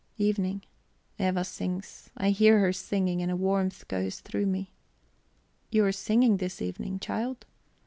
[0.17, 0.63] Evening.
[1.19, 4.71] Eva sings, I hear her singing, and a warmth goes through me.
[5.69, 7.45] "You are singing this evening, child?"